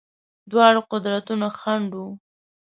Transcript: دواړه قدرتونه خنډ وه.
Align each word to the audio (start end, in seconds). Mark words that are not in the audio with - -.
دواړه 0.51 0.81
قدرتونه 0.91 1.47
خنډ 1.59 1.89
وه. 1.99 2.07